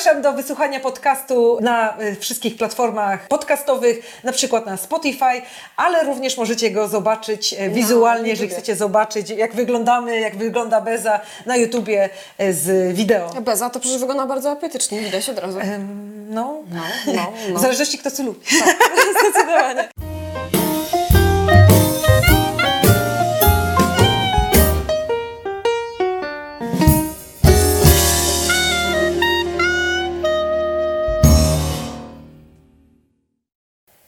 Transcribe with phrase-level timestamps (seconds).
[0.00, 5.42] Zapraszam do wysłuchania podcastu na y, wszystkich platformach podcastowych, na przykład na Spotify,
[5.76, 11.20] ale również możecie go zobaczyć e, wizualnie, jeżeli chcecie zobaczyć, jak wyglądamy, jak wygląda Beza
[11.46, 13.28] na YouTubie e, z wideo.
[13.40, 15.58] Beza to przecież wygląda bardzo apetycznie, widać od razu.
[16.30, 17.60] No, No, no, w no.
[17.60, 18.40] zależności kto co lubi.
[19.20, 19.88] Zdecydowanie.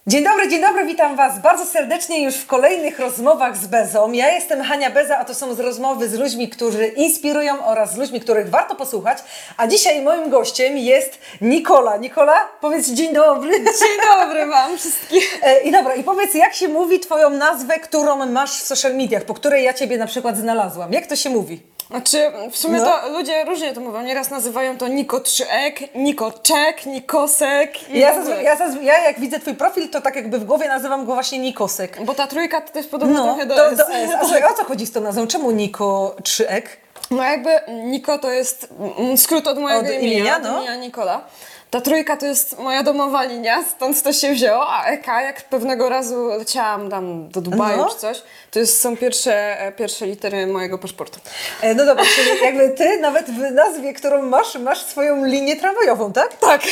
[0.06, 4.12] Dzień dobry, dzień dobry, witam Was bardzo serdecznie już w kolejnych rozmowach z Bezą.
[4.12, 8.20] Ja jestem Hania Beza, a to są rozmowy z ludźmi, którzy inspirują oraz z ludźmi,
[8.20, 9.18] których warto posłuchać.
[9.56, 11.96] A dzisiaj moim gościem jest Nikola.
[11.96, 13.50] Nikola, powiedz dzień dobry.
[13.80, 15.20] Dzień dobry Wam wszystkim.
[15.42, 19.24] E, I dobra, i powiedz, jak się mówi Twoją nazwę, którą masz w social mediach,
[19.24, 20.92] po której ja Ciebie na przykład znalazłam?
[20.92, 21.71] Jak to się mówi?
[21.92, 22.84] Znaczy, w sumie No.
[22.84, 24.02] to ludzie różnie to mówią.
[24.02, 29.20] Nieraz nazywają to Niko Trzyek, Niko Czek, Nikosek i Ja, zazwy- ja, zazwy- ja jak
[29.20, 32.04] widzę Twój profil, to tak jakby w głowie nazywam go właśnie Nikosek.
[32.04, 33.76] Bo ta trójka to też podobno No, trochę do, do, S.
[33.78, 34.10] do S.
[34.14, 35.26] A słuchaj, o co chodzi z tą nazwą?
[35.26, 36.62] Czemu Niko 3ek?
[37.10, 37.50] No jakby
[37.84, 38.68] Niko to jest
[39.16, 40.56] skrót od mojego Od imienia, imienia, no.
[40.56, 41.24] imienia Nikola.
[41.72, 45.88] Ta trójka to jest moja domowa linia, stąd to się wzięło, a EK jak pewnego
[45.88, 47.88] razu leciałam tam do Dubaju No.
[47.90, 51.20] czy coś, to jest, są pierwsze, e, pierwsze litery mojego paszportu.
[51.60, 56.12] E, No dobra, czyli jakby ty nawet w nazwie, którą masz, masz swoją linię tramwajową,
[56.12, 56.36] tak?
[56.36, 56.62] Tak,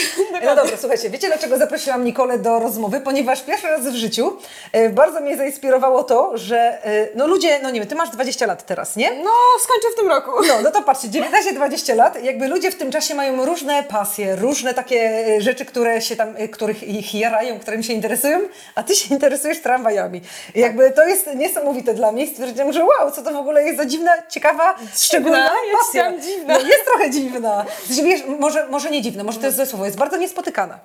[0.40, 3.00] E, No dobra, słuchajcie, wiecie dlaczego zaprosiłam Nikolę do rozmowy?
[3.00, 4.36] Ponieważ pierwszy raz w życiu
[4.72, 8.46] e, bardzo mnie zainspirowało to, że e, no ludzie, no nie wiem, ty masz 20
[8.46, 9.10] lat teraz, nie?
[9.10, 10.30] No, skończę w tym roku.
[10.48, 14.74] No, no to patrzcie, 19-20 lat, jakby ludzie w tym czasie mają różne pasje, różne
[14.74, 18.38] takie e, rzeczy, które się tam, e, których ich jarają, którymi się interesują,
[18.74, 20.20] a ty się interesujesz tramwajami.
[20.54, 22.26] I jakby to jest niesamowite dla mnie.
[22.26, 26.04] Stwierdziłam, że wow, co to w ogóle jest za dziwna, ciekawa, szczególna jest pasja.
[26.04, 26.54] tam dziwna.
[26.54, 27.66] No, jest trochę dziwna.
[28.04, 30.78] Wiesz, może, może nie dziwna, może to jest złe słowo, jest bardzo niespotykana.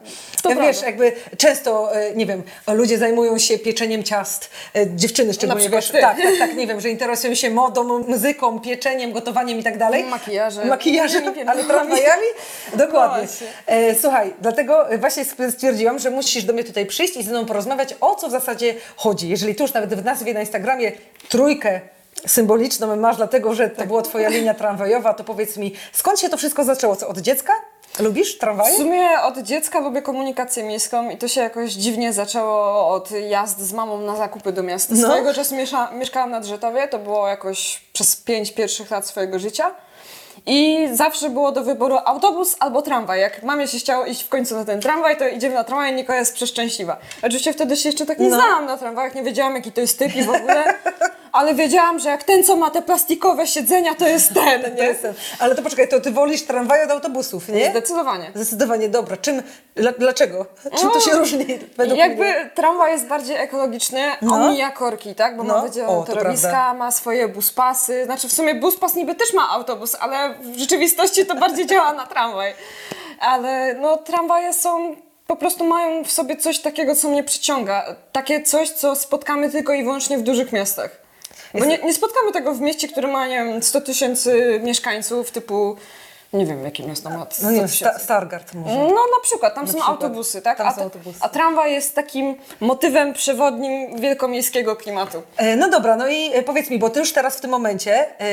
[0.43, 0.85] To wiesz, prawda.
[0.85, 4.49] jakby często, e, nie wiem, ludzie zajmują się pieczeniem ciast,
[4.87, 6.01] dziewczyny szczególnie, wiesz, ty.
[6.01, 10.03] tak, tak, tak, nie wiem, że interesują się modą, muzyką, pieczeniem, gotowaniem i tak dalej.
[10.03, 10.67] Makijażem.
[10.67, 11.67] Makijażem, ale pierdolami.
[11.67, 12.27] tramwajami?
[12.73, 13.27] Dokładnie.
[13.67, 17.45] No słuchaj, dlatego właśnie sp- stwierdziłam, że musisz do mnie tutaj przyjść i ze mną
[17.45, 19.29] porozmawiać, o co w zasadzie chodzi.
[19.29, 20.91] Jeżeli tu już nawet w nazwie na Instagramie
[21.29, 21.81] trójkę
[22.27, 26.37] symboliczną masz, dlatego że to była twoja linia tramwajowa, to powiedz mi, skąd się to
[26.37, 26.95] wszystko zaczęło?
[26.95, 27.53] Co, od dziecka?
[27.99, 28.75] Lubisz W tramwaje?
[28.77, 33.73] sumie od dziecka lubię komunikację miejską i to się jakoś dziwnie zaczęło od jazd z
[33.73, 34.93] mamą na zakupy do miasta.
[34.97, 35.07] No.
[35.07, 35.55] Swojego czasu
[35.93, 39.71] mieszkałam na Drzetowie, to było jakoś przez pięć pierwszych lat swojego życia.
[40.45, 43.19] I zawsze było do wyboru autobus albo tramwaj.
[43.21, 46.19] Jak mamie się chciało iść w końcu na ten tramwaj, to idziemy na tramwaj Nikola
[46.19, 46.97] jest przeszczęśliwa.
[47.23, 48.35] Oczywiście wtedy się jeszcze tak nie No.
[48.35, 50.63] znałam na tramwajach, nie wiedziałam jaki to jest typ i w ogóle,
[51.35, 54.83] ale wiedziałam, że jak ten, co ma te plastikowe siedzenia, to jest ten, To nie?
[54.83, 55.13] jest ten.
[55.39, 57.69] Ale to poczekaj, to ty wolisz tramwaj od autobusów, nie?
[57.71, 58.31] Zdecydowanie.
[58.35, 59.17] Zdecydowanie, dobra.
[59.17, 59.43] Czym,
[59.75, 60.45] dla, dlaczego?
[60.79, 61.45] Czym to się No, różni
[61.77, 62.49] według Jakby mnie?
[62.55, 64.35] tramwaj jest bardziej ekologiczny, No.
[64.35, 65.37] omija korki, tak?
[65.37, 65.53] Bo No.
[65.53, 66.73] ma O, wydzielone to torowiska, prawda.
[66.73, 68.05] ma swoje buspasy.
[68.05, 72.07] Znaczy w sumie buspas niby też ma autobus, ale w rzeczywistości to bardziej działa na
[72.07, 72.53] tramwaj.
[73.19, 74.95] Ale no tramwaje są
[75.27, 77.95] po prostu mają w sobie coś takiego, co mnie przyciąga.
[78.11, 81.04] Takie coś, co spotkamy tylko i wyłącznie w dużych miastach.
[81.59, 85.75] Bo nie, nie spotkamy tego w mieście, które ma, nie wiem, 100 tysięcy mieszkańców, typu,
[86.35, 87.67] nie wiem, jakie miasto ma 100 No nie.
[87.67, 88.75] Sta- Stargard może.
[88.75, 89.89] No na przykład, tam są przykład.
[89.89, 90.57] autobusy, tak?
[90.57, 91.17] Tam a, są autobusy.
[91.21, 95.23] a tramwaj jest takim motywem przewodnim wielkomiejskiego klimatu.
[95.37, 98.05] E, No dobra, no i e, powiedz mi, bo ty już teraz w tym momencie
[98.21, 98.25] e,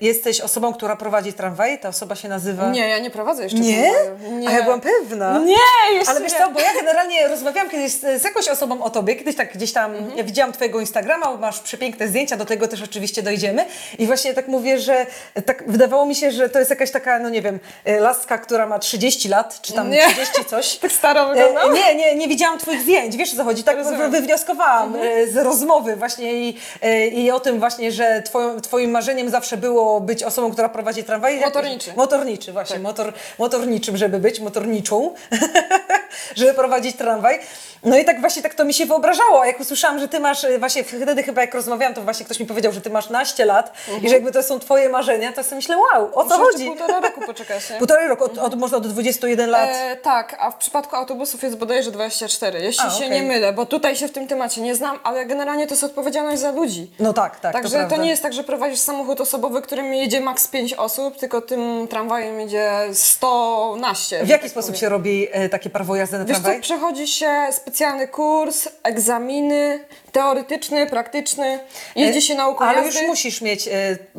[0.00, 2.70] jesteś osobą, która prowadzi tramwaj, ta osoba się nazywa...
[2.70, 3.90] Nie, ja nie prowadzę jeszcze Nie?
[3.92, 4.32] tramwaju.
[4.38, 4.48] Nie.
[4.48, 5.38] A ja byłam pewna.
[5.38, 5.56] Nie,
[5.94, 6.38] jeszcze Ale wiesz nie.
[6.38, 9.72] co, bo ja generalnie rozmawiałam kiedyś z, z jakąś osobą o tobie, kiedyś tak gdzieś
[9.72, 10.16] tam, Mhm.
[10.18, 13.64] ja widziałam twojego Instagrama, masz przepiękne zdjęcia, do tego też oczywiście dojdziemy
[13.98, 15.06] i właśnie tak mówię, że
[15.46, 18.66] tak wydawało mi się, że to jest jakaś taka, no nie wiem, e, laska, która
[18.66, 20.06] ma 30 lat, czy tam Nie.
[20.08, 20.76] 30 coś.
[20.82, 21.74] Tak staro E, wyglądam?
[21.74, 23.94] Nie, nie, nie widziałam Twoich zdjęć, wiesz o co chodzi, tak Rozumiem.
[24.00, 24.12] Mhm.
[24.12, 28.90] wy- wywnioskowałam e, z rozmowy właśnie i, e, i o tym właśnie, że twoją, Twoim
[28.90, 31.34] marzeniem zawsze było być osobą, która prowadzi tramwaj.
[31.36, 31.92] Jak- Motorniczy.
[31.96, 35.14] Motorniczy, właśnie, motor, motorniczym, żeby być, motorniczą,
[36.36, 37.40] żeby prowadzić tramwaj.
[37.84, 40.58] No i tak właśnie tak to mi się wyobrażało, jak usłyszałam, że Ty masz, e,
[40.58, 43.72] właśnie wtedy chyba jak rozmawiałam, to właśnie ktoś mi powiedział, że Ty masz naście lat
[44.02, 46.66] i że jakby to są Twoje marzenia, to sobie myślę, wow, o co chodzi?
[46.66, 47.76] półtora roku poczekać, nie?
[47.82, 49.70] Półtorej roku, od, od, można od 21 lat.
[49.72, 53.10] E, tak, a w przypadku autobusów jest bodajże 24, jeśli A, się okej.
[53.10, 56.40] nie mylę, bo tutaj się w tym temacie nie znam, ale generalnie to jest odpowiedzialność
[56.40, 56.90] za ludzi.
[56.98, 60.20] No tak, tak, Także to, to, nie jest tak, że prowadzisz samochód osobowy, którym jedzie
[60.20, 64.24] maks 5 osób, tylko tym tramwajem jedzie 100 naście.
[64.24, 66.18] W jaki sposób się robi e, takie prawo jazdy?
[66.18, 66.62] na Wiesz co, tramwaj?
[66.62, 67.30] przechodzi się
[67.72, 71.58] specjalny kurs, egzaminy, teoretyczny, praktyczny,
[71.96, 72.98] jeździ się nauką E, Ale jazdy.
[73.00, 73.72] już musisz mieć e,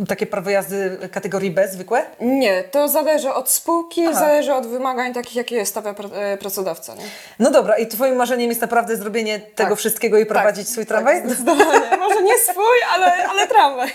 [0.07, 2.05] takie prawo jazdy kategorii B zwykłe?
[2.19, 4.19] Nie, to zależy od spółki, Aha.
[4.19, 6.95] zależy od wymagań takich, jakie stawia pr- e, pracodawca.
[6.95, 7.03] Nie?
[7.39, 9.79] No dobra, i twoim marzeniem jest naprawdę zrobienie tego Tak.
[9.79, 11.15] wszystkiego i prowadzić swój tramwaj?
[11.21, 11.97] Tak, zdecydowanie.
[11.97, 13.89] Może nie swój, ale, ale tramwaj.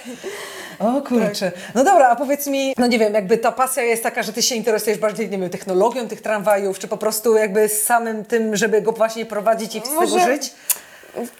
[0.79, 1.53] O kurczę.
[1.75, 4.43] No dobra, a powiedz mi, no nie wiem, jakby ta pasja jest taka, że ty
[4.43, 8.83] się interesujesz bardziej, nie wiem, technologią tych tramwajów, czy po prostu jakby samym tym, żeby
[8.83, 10.53] go właśnie prowadzić i z tego Może- żyć?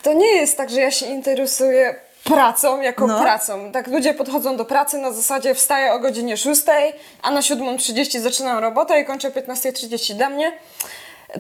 [0.03, 1.95] To nie jest tak, że ja się interesuję
[2.25, 3.21] pracą jako No.
[3.21, 3.73] pracą.
[3.73, 6.63] Tak ludzie podchodzą do pracy na zasadzie wstaję o godzinie 6,
[7.23, 10.53] a na 7.30 zaczynam robotę i kończę o 15.30 dla mnie.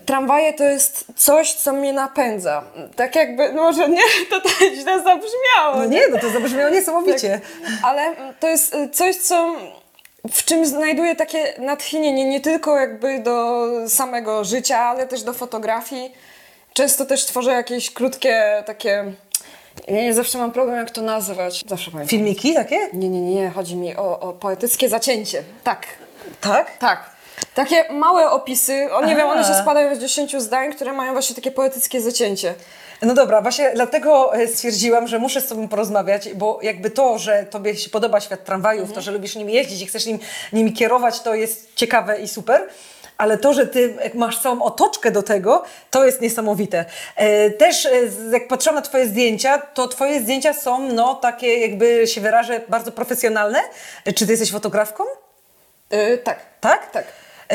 [0.06, 2.64] Tramwaje to jest coś, co mnie napędza.
[2.96, 5.76] Tak jakby, no może nie, to tak źle zabrzmiało.
[5.76, 7.40] No nie, no to zabrzmiało niesamowicie.
[7.82, 9.54] Ale to jest y, coś, co
[10.32, 16.12] w czym znajduję takie natchnienie nie tylko jakby do samego życia, ale też do fotografii.
[16.72, 19.04] Często też tworzę jakieś krótkie takie.
[19.88, 21.64] Ja nie zawsze mam problem, jak to nazwać.
[21.68, 22.08] Zawsze pamiętam.
[22.10, 22.78] Filmiki takie?
[22.92, 25.42] Nie, nie, nie, chodzi mi o, o poetyckie zacięcie.
[25.64, 25.86] Tak,
[26.40, 26.78] Tak?
[26.78, 27.10] tak.
[27.58, 31.36] Takie małe opisy, o nie wiem, one się składają z 10 zdań, które mają właśnie
[31.36, 32.54] takie poetyckie zacięcie.
[33.02, 37.46] No dobra, właśnie dlatego e, stwierdziłam, że muszę z tobą porozmawiać, bo jakby to, że
[37.50, 40.18] tobie się podoba świat tramwajów, to, że lubisz nim jeździć i chcesz nim,
[40.52, 42.68] nimi kierować, to jest ciekawe i super.
[43.16, 46.84] Ale to, że ty masz całą otoczkę do tego, to jest niesamowite.
[47.16, 47.90] E, Też e,
[48.32, 52.92] jak patrzyłam na twoje zdjęcia, to twoje zdjęcia są no takie jakby się wyrażę bardzo
[52.92, 53.58] profesjonalne.
[54.14, 55.04] Czy ty jesteś fotografką?
[55.90, 56.38] Yy, tak.
[56.60, 56.90] Tak?
[56.90, 57.04] Tak.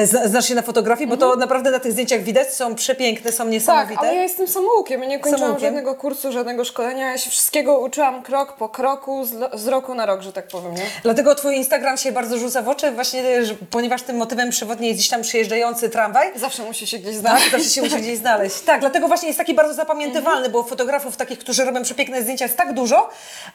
[0.03, 3.43] Zna- Znasz się na fotografii, bo to naprawdę na tych zdjęciach widać, są przepiękne, są
[3.43, 3.99] Tak, niesamowite.
[4.01, 5.01] ale ja jestem samoukiem.
[5.03, 5.61] Ja nie kończyłam Samoukiem?
[5.67, 7.11] żadnego kursu, żadnego szkolenia.
[7.11, 10.73] Ja się wszystkiego uczyłam krok po kroku, z, z roku na rok, że tak powiem.
[10.75, 10.81] Nie?
[11.03, 14.99] Dlatego twój Instagram się bardzo rzuca w oczy, właśnie, że, ponieważ tym motywem przewodnim jest
[14.99, 16.31] gdzieś tam przyjeżdżający tramwaj.
[16.35, 17.51] Zawsze musi się gdzieś Tak, znaleźć.
[17.51, 18.59] zawsze się musi gdzieś znaleźć.
[18.61, 22.57] Tak, dlatego właśnie jest taki bardzo zapamiętywalny, bo fotografów takich, którzy robią przepiękne zdjęcia jest
[22.57, 23.09] tak dużo,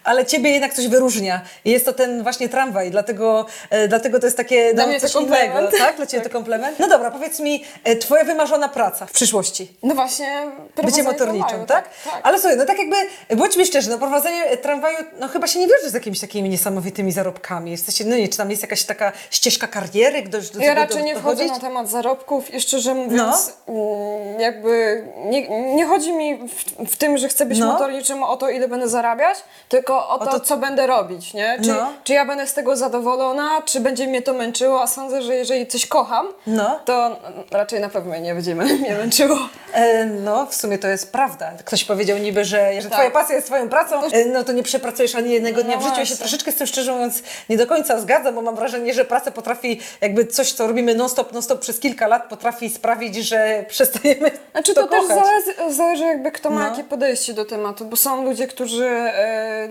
[0.05, 1.40] ale ciebie jednak coś wyróżnia.
[1.64, 5.00] I jest to ten właśnie tramwaj, dlatego, e, dlatego to jest takie Dla no, mnie
[5.00, 5.61] to coś komplement.
[5.61, 5.79] innego.
[5.79, 5.96] Tak?
[5.96, 6.78] Dla ciebie to komplement?
[6.78, 9.72] No dobra, powiedz mi, e, twoja wymarzona praca w przyszłości.
[9.82, 10.46] No właśnie,
[10.84, 11.88] Bycie motorniczą, tramwaju, tak?
[12.04, 12.20] tak?
[12.22, 12.96] Ale słuchaj, no tak jakby,
[13.36, 17.70] bądźmy szczerzy, no prowadzenie tramwaju, no chyba się nie wiąże z jakimiś takimi niesamowitymi zarobkami.
[17.70, 20.98] Jesteście, no nie, czy tam jest jakaś taka ścieżka kariery, do, do Ja tego raczej
[20.98, 23.75] do, nie wchodzę na temat zarobków i szczerze mówiąc, No.
[23.75, 27.66] mm, jakby nie, nie chodzi mi w, w tym, że chcę być No.
[27.72, 29.38] motorniczym o to, ile będę zarabiać,
[29.69, 31.58] tylko o to, to- co będę robić, nie?
[31.64, 31.92] Czy, No.
[32.04, 35.66] czy ja będę z tego zadowolona, czy będzie mnie to męczyło, a sądzę, że jeżeli
[35.66, 36.80] coś kocham, No.
[36.84, 37.16] to
[37.50, 39.38] raczej na pewno nie będzie mnie męczyło.
[39.74, 41.52] E, no, w sumie to jest prawda.
[41.64, 42.92] Ktoś powiedział niby, że, że Tak.
[42.92, 45.84] twoja pasja jest twoją pracą, e, no to nie przepracujesz ani jednego dnia No w
[45.84, 45.96] życiu.
[45.98, 49.04] Ja się troszeczkę z tym szczerze mówiąc nie do końca zgadzam, bo mam wrażenie, że
[49.04, 54.30] praca potrafi, jakby coś, co robimy non-stop, non-stop przez kilka lat, potrafi sprawić, że przestajemy
[54.52, 55.24] Znaczy to, to, też kochać.
[55.24, 56.68] zależy, zależy jakby kto ma No.
[56.70, 59.68] jakie podejście do tematu, bo są ludzie, którzy, e,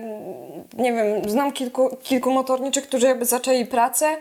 [0.73, 4.17] nie wiem, znam kilku, kilku motorniczych, którzy jakby zaczęli pracę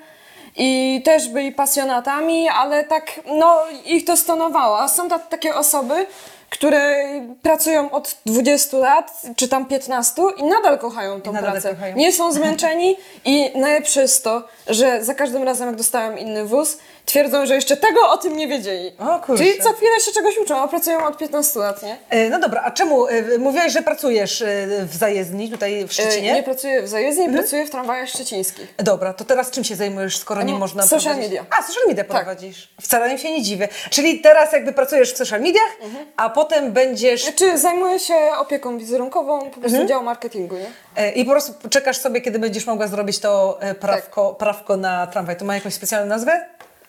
[0.56, 4.80] i też byli pasjonatami, ale tak, no ich to stanowało.
[4.80, 6.06] A są ta, takie osoby,
[6.50, 7.04] które
[7.42, 11.70] pracują od 20 lat, czy tam 15 i nadal kochają tą nadal pracę.
[11.70, 11.96] kochają.
[11.96, 16.78] Nie są zmęczeni i najlepsze jest to, że za każdym razem jak dostałem inny wóz,
[17.06, 18.92] twierdzą, że jeszcze tego o tym nie wiedzieli.
[18.98, 19.44] O kurczę.
[19.44, 21.96] Czyli co chwilę się czegoś uczą, a pracują od 15 lat, nie?
[22.10, 23.06] E, No dobra, a czemu?
[23.08, 24.46] e, Mówiłaś, że pracujesz e,
[24.86, 26.32] w zajezdni tutaj w E, Szczecinie?
[26.32, 27.42] Nie pracuję w zajezdni, Mhm.
[27.42, 28.74] pracuję w tramwajach szczecińskich.
[28.76, 31.24] Dobra, to teraz czym się zajmujesz, skoro nie No, można social prowadzić?
[31.24, 31.44] media.
[31.58, 32.16] A, social media Tak.
[32.24, 32.68] prowadzisz.
[32.80, 33.68] Wcale mi się nie dziwię.
[33.90, 36.06] Czyli teraz jakby pracujesz w social mediach, Mhm.
[36.16, 39.88] a potem będziesz Znaczy zajmuję się opieką wizerunkową, po prostu Mhm.
[39.88, 40.66] dział marketingu, nie?
[40.96, 44.38] e, i po prostu czekasz sobie, kiedy będziesz mogła zrobić to e, prawko, Tak.
[44.38, 45.36] prawko na tramwaj.
[45.36, 46.46] To ma jakąś specjalną nazwę?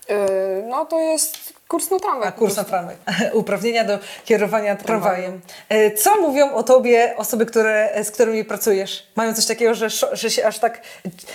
[0.08, 0.16] Yy,
[0.68, 2.28] no to jest kurs na tramwaj.
[2.28, 2.96] A kurs na tramwaj.
[3.32, 5.40] Uprawnienia do kierowania tramwajem.
[5.68, 9.06] E, Co mówią o tobie osoby, które, z którymi pracujesz?
[9.16, 10.80] Mają coś takiego, że, że się aż tak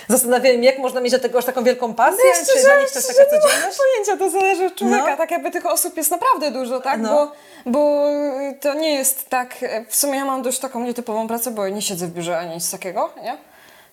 [0.08, 2.24] zastanawiają, jak można mieć do tego aż taką wielką pasję?
[2.24, 3.78] Wiesz, Czy dla nich to jest taka nie mam codzienność?
[3.78, 5.10] pojęcia, to zależy od człowieka.
[5.10, 5.16] No.
[5.16, 7.00] Tak jakby tych osób jest naprawdę dużo, tak?
[7.00, 7.32] No.
[7.66, 8.04] Bo, bo
[8.60, 9.54] to nie jest tak...
[9.88, 12.70] W sumie ja mam dość taką nietypową pracę, bo nie siedzę w biurze ani nic
[12.70, 13.36] takiego, nie?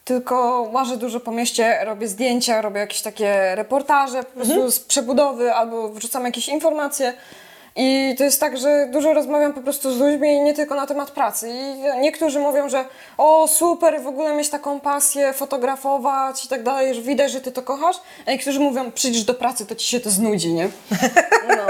[0.06, 4.72] Tylko łażę dużo po mieście, robię zdjęcia, robię jakieś takie reportaże po prostu Mhm.
[4.72, 7.14] z przebudowy albo wrzucam jakieś informacje.
[7.76, 11.12] I to jest tak, że dużo rozmawiam po prostu z ludźmi nie tylko na temat
[11.12, 11.50] pracy.
[11.50, 12.86] I niektórzy mówią, że
[13.18, 17.52] o super, w ogóle mieć taką pasję, fotografować i tak dalej, że widać, że ty
[17.52, 17.96] to kochasz.
[18.26, 20.70] A niektórzy mówią, przyjdziesz do pracy, to ci się to znudzi, nie?
[21.48, 21.64] No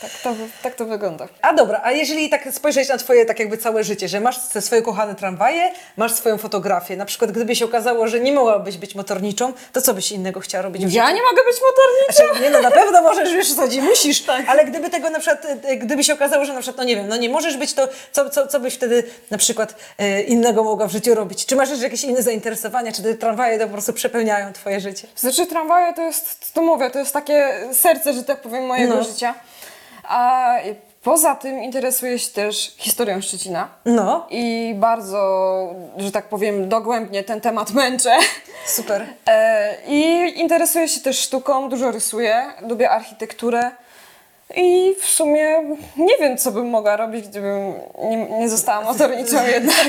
[0.00, 1.28] tak to, tak to wygląda.
[1.42, 4.60] A dobra, a jeżeli tak spojrzeć na twoje tak jakby całe życie, że masz te
[4.62, 8.94] swoje kochane tramwaje, masz swoją fotografię, na przykład gdyby się okazało, że nie mogłabyś być
[8.94, 10.82] motorniczą, to co byś innego chciała robić?
[10.94, 12.34] Ja nie mogę być motorniczą!
[12.34, 14.48] Znaczy, nie no, na pewno możesz, wiesz co musisz, Tak.
[14.48, 17.08] ale gdyby tego na przykład, e, gdyby się okazało, że na przykład, no nie wiem,
[17.08, 20.86] no nie możesz być, to co, co, co byś wtedy na przykład e, innego mogła
[20.86, 21.46] w życiu robić?
[21.46, 25.08] Czy masz jeszcze jakieś inne zainteresowania, czy te tramwaje to po prostu przepełniają twoje życie?
[25.16, 29.04] Znaczy tramwaje to jest, to mówię, to jest takie serce, że tak powiem, mojego No.
[29.04, 29.34] życia.
[30.08, 30.54] A
[31.02, 33.68] poza tym interesuję się też historią Szczecina.
[33.84, 38.16] No, I bardzo, że tak powiem, dogłębnie ten temat męczę.
[38.66, 39.06] super.
[39.26, 43.70] E, I interesuję się też sztuką, dużo rysuję, lubię architekturę.
[44.56, 49.86] I w sumie nie wiem, co bym mogła robić, gdybym nie, nie została motorniczą jednak.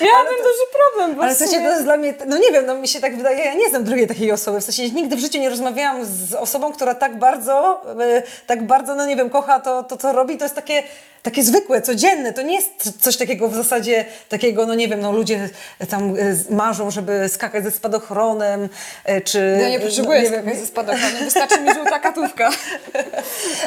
[0.00, 1.66] Miałabym duży problem, bo Ale w sensie sumie...
[1.66, 3.84] to jest dla mnie, no nie wiem, no mi się tak wydaje, ja nie znam
[3.84, 7.82] drugiej takiej osoby, w sensie nigdy w życiu nie rozmawiałam z osobą, która tak bardzo,
[8.00, 10.82] e, tak bardzo, no nie wiem, kocha to, to co robi, to jest takie,
[11.22, 15.12] takie zwykłe, codzienne, to nie jest coś takiego w zasadzie, takiego, no nie wiem, no
[15.12, 15.48] ludzie
[15.90, 18.68] tam e, marzą, żeby skakać ze spadochronem,
[19.04, 19.58] e, czy...
[19.60, 22.50] Ja nie potrzebuję no, skakać wiem, ze spadochronem, wystarczy mi żółta katówka.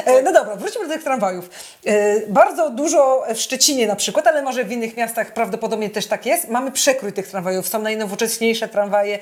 [0.04, 1.50] E, No dobra, wróćmy do tych tramwajów.
[2.28, 6.48] Bardzo dużo w Szczecinie na przykład, ale może w innych miastach prawdopodobnie też tak jest.
[6.48, 7.68] Mamy przekrój tych tramwajów.
[7.68, 9.18] Są najnowocześniejsze tramwaje,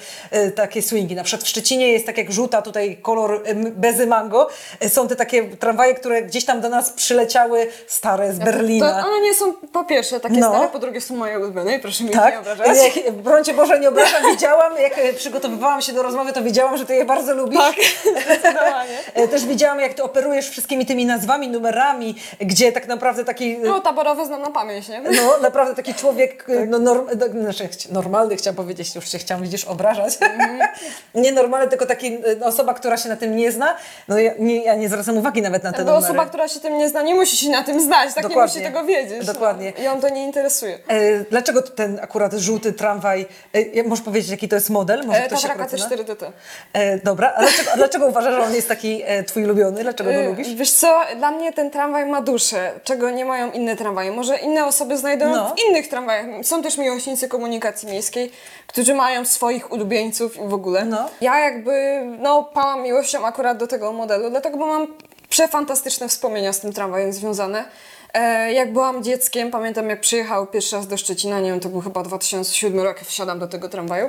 [0.54, 1.14] takie swingi.
[1.14, 4.48] Na przykład w Szczecinie jest tak jak żółta tutaj kolor bezy mango.
[4.88, 9.06] Są te takie tramwaje, które gdzieś tam do nas przyleciały stare z To Berlina.
[9.06, 10.50] one nie są po pierwsze takie No.
[10.50, 12.68] stare, po drugie są moje ulubione i proszę mi nie Tak, obrażać.
[12.96, 16.86] jak, brońcie Boże, nie obrażam, wiedziałam, jak e, przygotowywałam się do rozmowy, to wiedziałam, że
[16.86, 17.58] Ty je bardzo lubisz.
[17.60, 17.74] Tak,
[18.24, 18.98] zdecydowanie.
[19.14, 23.52] E, Też widziałam, jak Ty operujesz wszystkimi tymi nazwami, numerami, gdzie tak naprawdę taki...
[23.56, 25.00] e, No taborowe znam na pamięć, nie?
[25.00, 29.42] No, naprawdę taki człowiek, y, no, norm, no, znaczy, normalny, chciałam powiedzieć, już się chciałam,
[29.42, 30.18] widzisz, obrażać.
[31.14, 33.76] nie normalny, tylko taki y, osoba, która się na tym nie zna.
[34.08, 36.04] No ja nie, ja nie zwracam uwagi nawet na te Bo numery.
[36.06, 38.60] osoba, która się tym nie zna, nie musi się na tym znać, tak Dokładnie.
[38.60, 39.26] nie musi tego wiedzieć.
[39.26, 39.72] Dokładnie.
[39.78, 39.84] No.
[39.84, 40.78] I on to nie interesuje.
[40.88, 45.06] E, dlaczego ten akurat żółty tramwaj, e, możesz powiedzieć, jaki to jest model?
[45.06, 45.96] Może E, ktoś Tatraka akurat zna?
[45.96, 46.30] T4DT.
[46.72, 49.82] E, dobra, a dlaczego, a dlaczego uważasz, że on jest taki e, twój ulubiony?
[49.82, 50.54] Dlaczego go E, lubisz?
[50.54, 54.12] Wiesz co, dla mnie ten tramwaj ma duszę, czego nie mają inne tramwaje.
[54.12, 55.54] Może inne osoby znajdą No.
[55.54, 56.26] w innych tramwajach.
[56.42, 58.30] Są też miłośnicy komunikacji miejskiej,
[58.66, 60.84] którzy mają swoich ulubieńców i w ogóle.
[60.84, 61.08] No.
[61.20, 64.86] Ja jakby, no, pałam miłością akurat do tego modelu, dlatego, bo mam
[65.28, 67.64] przefantastyczne wspomnienia z tym tramwajem związane.
[68.14, 71.80] E, jak byłam dzieckiem, pamiętam jak przyjechał pierwszy raz do Szczecina, nie wiem, to był
[71.80, 74.08] chyba 2007 rok, wsiadam do tego tramwaju.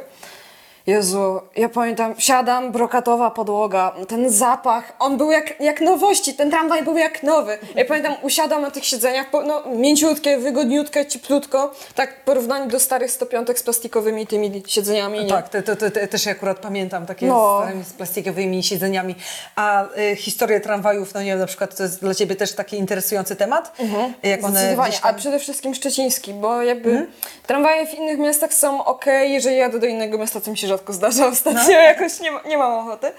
[0.88, 6.84] Jezu, ja pamiętam, wsiadam, brokatowa podłoga, ten zapach, on był jak, jak nowości, ten tramwaj
[6.84, 7.58] był jak nowy.
[7.76, 13.12] Ja pamiętam, usiadam na tych siedzeniach, no, mięciutkie, wygodniutkie, cieplutko, tak w porównaniu do starych
[13.12, 15.24] 105 z plastikowymi tymi siedzeniami.
[15.24, 15.30] Nie?
[15.30, 17.62] Tak, te, te, te, te, też akurat pamiętam takie No.
[17.84, 19.16] z, z plastikowymi siedzeniami.
[19.56, 22.78] A y, historię tramwajów, no nie wiem, na przykład to jest dla Ciebie też taki
[22.78, 23.78] interesujący temat?
[24.24, 25.16] Jak one Zdecydowanie, gdzieś a tam...
[25.16, 27.08] przede wszystkim szczeciński, bo jakby
[27.48, 30.94] tramwaje w innych miastach są ok, jeżeli jadę do innego miasta, co mi się rzadko
[30.94, 33.12] zdarza ostatnio, jakoś nie, nie mam ochoty.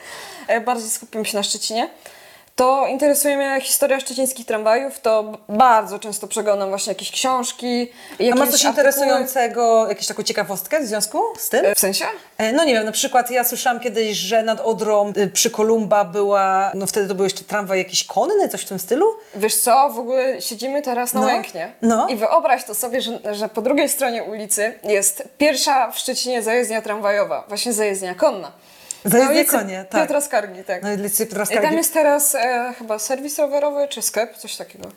[0.48, 1.88] E, Bardziej skupiam się na Szczecinie.
[2.56, 8.34] To interesuje mnie historia szczecińskich tramwajów, to bardzo często przeglądam właśnie jakieś książki, jakieś A
[8.34, 8.70] masz coś artykuły.
[8.70, 11.66] interesującego, jakąś taką ciekawostkę w związku z tym?
[11.66, 12.04] E, W sensie?
[12.38, 16.04] E, No nie wiem, na przykład ja słyszałam kiedyś, że nad Odrą y, przy Kolumba
[16.04, 19.06] była, no wtedy to był jeszcze tramwaj jakiś konny, coś w tym stylu?
[19.34, 22.08] Wiesz co, w ogóle siedzimy teraz na No, Łęknie no.
[22.08, 26.82] i wyobraź to sobie, że, że po drugiej stronie ulicy jest pierwsza w Szczecinie zajezdnia
[26.82, 28.52] tramwajowa, właśnie zajezdnia konna.
[29.04, 30.00] Na ulicy konie, tak.
[30.02, 30.82] Piotra Skargi, tak.
[30.82, 34.02] No i dla Ciebie teraz I tam Skargi- jest teraz e, chyba serwis rowerowy czy
[34.02, 34.88] sklep, coś takiego.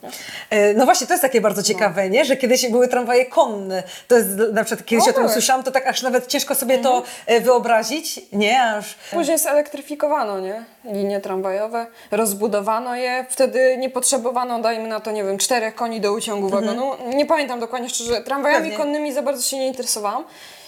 [0.50, 2.26] E, No właśnie, to jest takie bardzo ciekawe, nie?
[2.26, 3.84] że kiedyś były tramwaje konne.
[4.08, 5.34] To jest na przykład, kiedyś O, o tym były.
[5.34, 8.64] słyszałam, to tak aż nawet ciężko sobie to e, wyobrazić, nie?
[8.64, 8.96] Aż...
[9.12, 10.64] Później zelektryfikowano, nie?
[10.86, 16.14] Linie tramwajowe, rozbudowano je, wtedy nie potrzebowano, dajmy na to, nie wiem, czterech koni do
[16.14, 16.92] uciągu wagonu.
[17.16, 18.78] Nie pamiętam dokładnie szczerze, tramwajami Pewnie.
[18.78, 20.24] konnymi za bardzo się nie interesowałam.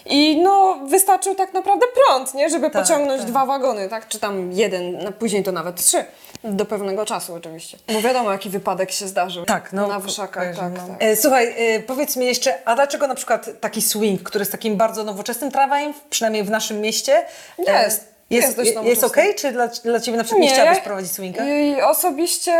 [0.05, 2.49] I no, wystarczył tak naprawdę prąd, nie?
[2.49, 3.29] Żeby Tak, pociągnąć tak.
[3.29, 4.07] dwa wagony, tak?
[4.07, 6.05] Czy tam jeden, no, później to nawet trzy.
[6.43, 7.77] Do pewnego czasu oczywiście.
[7.93, 9.45] Bo wiadomo, jaki wypadek się zdarzył.
[9.45, 9.87] Tak, no.
[9.87, 10.87] Na Wyszakach, tak, no.
[10.87, 10.95] tak.
[10.99, 14.77] E, Słuchaj, e, powiedz mi jeszcze, a dlaczego na przykład taki swing, który jest takim
[14.77, 17.25] bardzo nowoczesnym tramwajem, przynajmniej w naszym mieście?
[17.67, 17.89] e,
[18.31, 18.47] Jest.
[18.47, 19.07] Jest dość jest nowoczesny.
[19.07, 21.45] okej, czy dla, dla Ciebie na przykład nie, chciałabyś prowadzić swinga?
[21.45, 22.53] I osobiście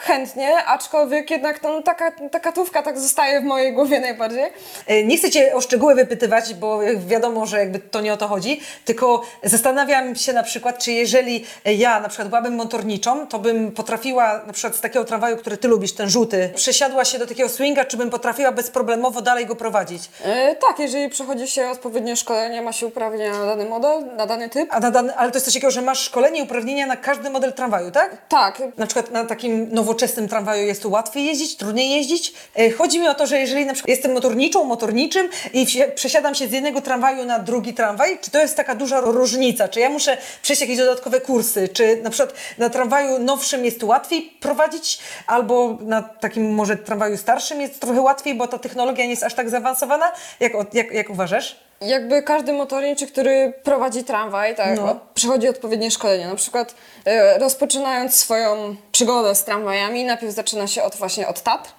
[0.00, 4.44] chętnie, aczkolwiek jednak no, taka, ta katówka tak zostaje w mojej głowie najbardziej.
[4.86, 8.28] E, Nie chcę Cię o szczegóły wypytywać, bo wiadomo, że jakby to nie o to
[8.28, 13.72] chodzi, tylko zastanawiam się na przykład, czy jeżeli ja na przykład byłabym motorniczą, to bym
[13.72, 17.48] potrafiła na przykład z takiego tramwaju, który Ty lubisz, ten żółty, przesiadła się do takiego
[17.48, 20.02] swinga, czy bym potrafiła bezproblemowo dalej go prowadzić?
[20.24, 24.48] E, tak, jeżeli przechodzi się odpowiednie szkolenie, ma się uprawnienia na dany model, na dany
[24.48, 24.68] typ.
[24.72, 27.30] A na dany, ale to jest coś takiego, że masz szkolenie i uprawnienia na każdy
[27.30, 28.28] model tramwaju, tak?
[28.28, 32.32] Tak, Na przykład na takim nowoczesnym tramwaju jest tu łatwiej jeździć, trudniej jeździć.
[32.56, 36.34] E, Chodzi mi o to, że jeżeli na przykład jestem motorniczą, motorniczym i wsi- przesiadam
[36.34, 39.68] się z jednego tramwaju na drugi tramwaj, czy to jest taka duża różnica?
[39.68, 41.68] Czy ja muszę przejść jakieś dodatkowe kursy?
[41.68, 47.60] Czy na przykład na tramwaju nowszym jest łatwiej prowadzić, albo na takim może tramwaju starszym
[47.60, 50.12] jest trochę łatwiej, bo ta technologia nie jest aż tak zaawansowana?
[50.40, 51.65] Jak, jak, jak uważasz?
[51.80, 55.00] Jakby każdy motorniczy, który prowadzi tramwaj, tak, No.
[55.14, 56.26] przechodzi odpowiednie szkolenie.
[56.26, 61.70] Na przykład e, rozpoczynając swoją przygodę z tramwajami, najpierw zaczyna się od właśnie od Tatr,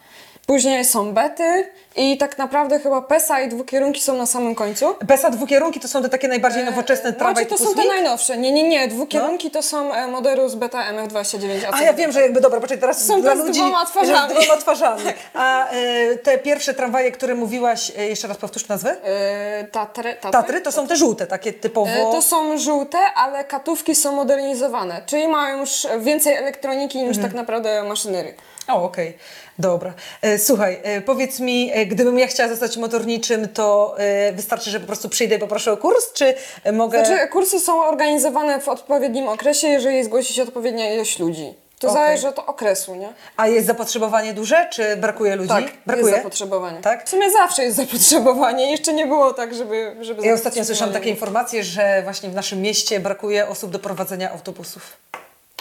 [0.48, 4.96] później są bety i tak naprawdę chyba PESA i dwukierunki są na samym końcu.
[5.08, 8.38] PESA dwukierunki to są te takie najbardziej nowoczesne tramwaje Znaczy, to są te najnowsze.
[8.38, 8.88] Nie, nie, nie.
[8.88, 11.48] Dwukierunki to są e, Moderus Beta MF29.
[11.72, 14.34] A ja wiem, że jakby dobra, poczekaj, teraz Są dla te z ludzi dwoma twarzami.
[14.36, 15.02] że z dwoma twarzami.
[15.34, 18.96] A e, te pierwsze tramwaje, które mówiłaś, e, jeszcze raz powtórz nazwę?
[19.04, 20.32] E, Tatry, tatry?
[20.32, 21.92] Tatry to są te żółte, takie typowo.
[21.92, 27.28] E, To są żółte, ale katówki są modernizowane, czyli mają już więcej elektroniki niż Mhm.
[27.28, 28.34] tak naprawdę maszynerii.
[28.68, 29.18] O, okej,
[29.60, 29.94] dobra.
[30.22, 34.80] E, słuchaj, e, powiedz mi, e, gdybym ja chciała zostać motorniczym, to e, wystarczy, że
[34.80, 37.06] po prostu przyjdę i poproszę o kurs, czy e, mogę...
[37.06, 41.54] Znaczy, kursy są organizowane w odpowiednim okresie, jeżeli zgłosi się odpowiednia ilość ludzi.
[41.80, 42.04] To Okej.
[42.04, 43.10] zależy od okresu, nie?
[43.38, 45.50] A jest zapotrzebowanie duże, czy brakuje ludzi?
[45.50, 46.08] Tak, brakuje.
[46.08, 46.82] jest zapotrzebowanie.
[46.82, 47.06] Tak?
[47.06, 48.72] W sumie zawsze jest zapotrzebowanie.
[48.72, 49.96] Jeszcze nie było tak, żeby...
[50.02, 54.32] żeby Ja ostatnio słyszałam takie informacje, że właśnie w naszym mieście brakuje osób do prowadzenia
[54.32, 54.98] autobusów.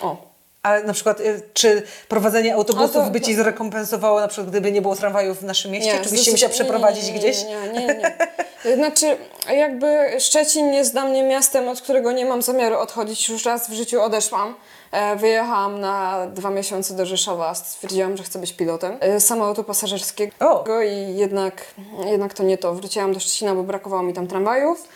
[0.02, 0.36] O.
[0.66, 4.82] Ale na przykład, y, czy prowadzenie autobusów to- by ci zrekompensowało, na przykład, gdyby nie
[4.82, 6.00] było tramwajów w naszym mieście?
[6.04, 7.44] czy byś się musiała przeprowadzić nie, nie, gdzieś?
[7.44, 8.16] Nie, nie, nie.
[8.64, 8.76] nie.
[8.76, 9.16] Znaczy,
[9.56, 9.87] jakby
[10.18, 13.28] Szczecin jest dla mnie miastem, od którego nie mam zamiaru odchodzić.
[13.28, 14.54] Już raz w życiu odeszłam.
[14.93, 17.55] E, Wyjechałam na dwa miesiące do Rzeszowa.
[17.55, 20.33] Stwierdziłam, że chcę być pilotem e, samolotu pasażerskiego.
[20.40, 20.64] O.
[20.83, 21.75] I jednak,
[22.07, 22.75] jednak to nie to.
[22.75, 24.88] Wróciłam do Szczecina, bo brakowało mi tam tramwajów.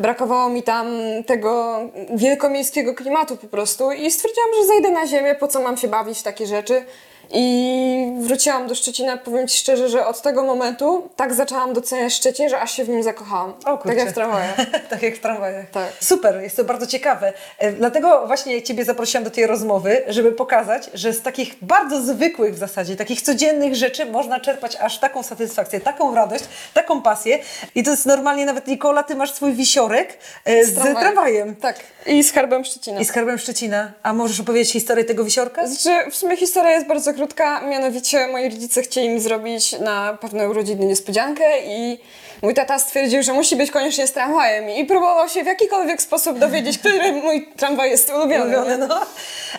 [0.00, 0.86] Brakowało mi tam
[1.26, 1.80] tego
[2.14, 3.92] wielkomiejskiego klimatu po prostu.
[3.92, 6.84] I stwierdziłam, że zejdę na ziemię, po co mam się bawić w takie rzeczy.
[7.30, 9.16] I wróciłam do Szczecina.
[9.16, 12.88] Powiem Ci szczerze, że od tego momentu tak zaczęłam doceniać Szczecin, że aż się w
[12.88, 13.54] nim zakochałam.
[13.64, 13.88] O, kurczę.
[13.88, 14.56] tak jak w tramwajach.
[14.90, 15.70] tak jak w tramwajach.
[15.70, 15.92] Tak.
[16.00, 17.32] Super, jest to bardzo ciekawe.
[17.58, 22.54] E, Dlatego właśnie Ciebie zaprosiłam do tej rozmowy, żeby pokazać, że z takich bardzo zwykłych
[22.54, 27.38] w zasadzie, takich codziennych rzeczy można czerpać aż taką satysfakcję, taką radość, taką pasję.
[27.74, 31.56] I to jest normalnie nawet, Nikola, Ty masz swój wisiorek e, z, tramwajem.
[31.56, 31.76] Tak.
[32.06, 33.00] I z herbem Szczecina.
[33.00, 33.92] I skarbem Szczecina.
[34.02, 35.66] A możesz opowiedzieć historię tego wisiorka?
[35.66, 40.48] Znaczy, w sumie historia jest bardzo krótka, mianowicie moi rodzice chcieli mi zrobić na pewne
[40.48, 41.98] urodziny niespodziankę i
[42.42, 46.38] mój tata stwierdził, że musi być koniecznie z tramwajem i próbował się w jakikolwiek sposób
[46.38, 48.44] dowiedzieć, który mój tramwaj jest ulubiony.
[48.44, 49.00] Ulubione, no.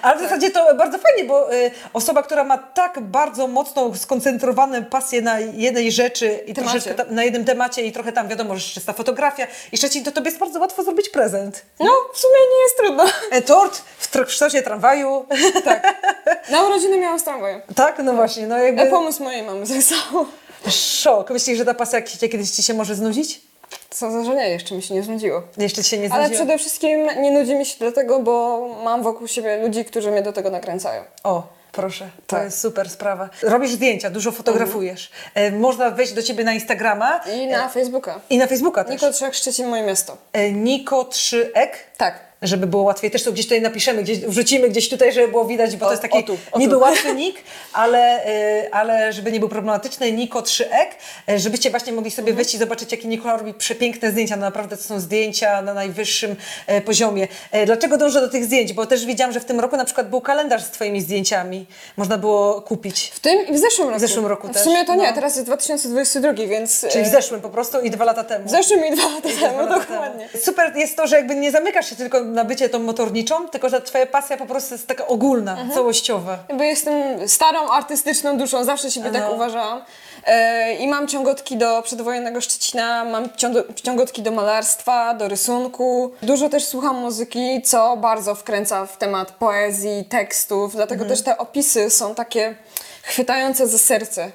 [0.01, 4.82] Ale w zasadzie to bardzo fajnie, bo y, osoba, która ma tak bardzo mocno skoncentrowane
[4.82, 6.82] pasje na jednej rzeczy i Temacie.
[6.82, 10.03] troszeczkę na jednym temacie i trochę tam wiadomo, że jeszcze jest ta fotografia i Szczecin,
[10.03, 11.65] to tobie jest bardzo łatwo zrobić prezent.
[11.79, 13.05] No, w sumie nie jest trudno.
[13.32, 13.82] E, tort
[14.23, 15.25] w, kształcie tramwaju.
[15.65, 15.93] Tak.
[16.51, 17.62] Na urodziny miałam z tramwajem.
[17.75, 20.25] tak, no właśnie, no jakby pomysł mojej mamy samo.
[20.69, 21.30] szok.
[21.30, 23.41] Myślisz, że ta pasja kiedyś ci się może znudzić?
[23.89, 25.41] Co za nie, jeszcze mi się nie znudziło.
[25.58, 26.45] Jeszcze ci się nie Ale znudziło?
[26.45, 30.34] przede wszystkim nie nudzi mi się dlatego, bo mam wokół siebie ludzi, którzy mnie do
[30.34, 31.03] tego nakręcają.
[31.23, 32.45] O, proszę, to Tak.
[32.45, 33.30] jest super sprawa.
[33.43, 35.12] Robisz zdjęcia, dużo fotografujesz.
[35.36, 38.19] E, można wejść do ciebie na Instagrama I na Facebooka.
[38.30, 38.93] i na Facebooka też.
[38.93, 40.17] Niko Trzech Szczecin, moje miasto.
[40.34, 41.69] E, Niko 3ek.
[41.97, 42.26] Tak.
[42.41, 43.12] Żeby było łatwiej.
[43.12, 45.93] Też to gdzieś tutaj napiszemy, gdzieś wrzucimy gdzieś tutaj, żeby było widać, bo O- to
[45.93, 46.80] jest taki o tu, o niby tu.
[46.80, 47.39] łatwy nick,
[47.73, 50.88] ale, y, ale żeby nie był problematyczny, Niko 3ek,
[51.30, 52.36] y, żebyście właśnie mogli sobie Mhm.
[52.38, 54.36] wejść i zobaczyć, jakie Nikola robi przepiękne zdjęcia.
[54.36, 56.36] No naprawdę to są zdjęcia na najwyższym
[56.67, 57.28] e, poziomie.
[57.65, 58.73] Dlaczego dążę do tych zdjęć?
[58.73, 61.65] Bo też widziałam, że w tym roku na przykład był kalendarz z twoimi zdjęciami.
[61.97, 63.12] Można było kupić.
[63.13, 64.00] W tym i w zeszłym roku.
[64.00, 65.13] zeszłym roku W też, sumie to nie, no.
[65.13, 66.86] teraz jest 2022, więc...
[66.91, 68.45] Czyli w zeszłym po prostu i dwa lata temu.
[68.47, 70.28] w zeszłym i dwa lata Dwa temu, lata dokładnie.
[70.30, 70.43] temu.
[70.43, 73.81] Super jest to, że jakby nie zamykasz się tylko na bycie tą motorniczą, tylko że
[73.81, 75.71] twoja pasja po prostu jest taka ogólna, Mhm.
[75.71, 76.37] całościowa.
[76.49, 79.31] Jakby jestem starą, artystyczną duszą, zawsze siebie tak No.
[79.31, 79.81] uważałam.
[80.25, 86.11] E, I mam ciągotki do przedwojennego Szczecina, mam ciągo- ciągotki do malarstwa, do rysunku.
[86.21, 91.09] Dużo też słucham muzyki, co bardzo wkręca w temat poezji, tekstów, dlatego Mhm.
[91.09, 92.55] też te opisy są takie
[93.03, 94.31] chwytające za serce.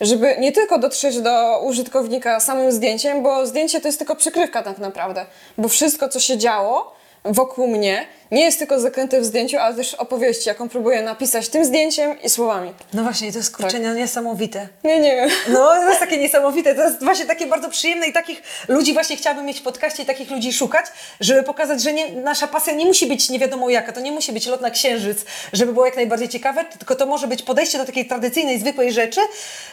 [0.00, 4.78] Żeby nie tylko dotrzeć do użytkownika samym zdjęciem, bo zdjęcie to jest tylko przykrywka tak
[4.78, 5.26] naprawdę.
[5.58, 6.95] Bo wszystko, co się działo
[7.30, 11.64] wokół mnie, nie jest tylko zakręty w zdjęciu, ale też opowieści, jaką próbuję napisać tym
[11.64, 12.72] zdjęciem i słowami.
[12.94, 13.60] No właśnie, to jest Tak.
[13.60, 14.68] kurczę no, niesamowite.
[14.84, 15.30] Nie, nie wiem.
[15.48, 19.16] No, to jest takie niesamowite, to jest właśnie takie bardzo przyjemne i takich ludzi właśnie
[19.16, 20.86] chciałabym mieć w podcaście i takich ludzi szukać,
[21.20, 24.32] żeby pokazać, że nie, nasza pasja nie musi być nie wiadomo jaka, to nie musi
[24.32, 25.18] być lot na księżyc,
[25.52, 29.20] żeby było jak najbardziej ciekawe, tylko to może być podejście do takiej tradycyjnej, zwykłej rzeczy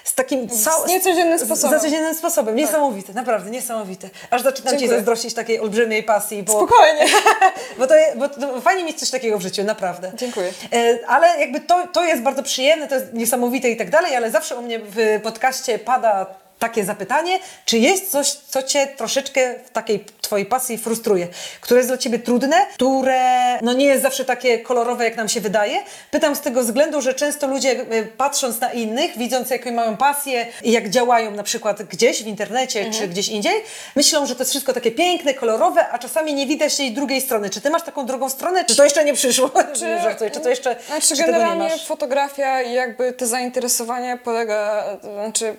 [0.04, 1.80] z takim cał- niecodziennym z- sposobem.
[1.80, 2.56] Z codziennym sposobem.
[2.56, 4.10] Niesamowite, naprawdę niesamowite.
[4.30, 4.98] Aż zaczynam Ci Dziękuję.
[5.00, 6.54] zazdrościć takiej olbrzymiej pasji, bo...
[6.54, 7.06] Spokojnie.
[7.80, 10.12] bo, to, bo to fajnie mieć coś takiego w życiu, naprawdę.
[10.16, 10.54] Dziękuję.
[10.74, 14.32] E, Ale jakby to, to jest bardzo przyjemne, to jest niesamowite i tak dalej, ale
[14.32, 16.26] zawsze u mnie w podcaście pada
[16.64, 21.28] takie zapytanie, czy jest coś, co Cię troszeczkę w takiej Twojej pasji frustruje,
[21.62, 25.42] które jest dla Ciebie trudne, które no nie jest zawsze takie kolorowe, jak nam się
[25.42, 25.84] wydaje.
[26.12, 30.46] Pytam z tego względu, że często ludzie e, patrząc na innych, widząc jaką mają pasję
[30.64, 33.64] i jak działają na przykład gdzieś w internecie czy gdzieś indziej,
[33.96, 37.50] myślą, że to jest wszystko takie piękne, kolorowe, a czasami nie widać tej drugiej strony.
[37.50, 39.52] Czy Ty masz taką drugą stronę, czy to jeszcze nie przyszło?
[39.74, 44.18] Czy, nie żartuję, czy to jeszcze Znaczy czy nie generalnie fotografia i jakby te zainteresowanie
[44.24, 45.56] polega, znaczy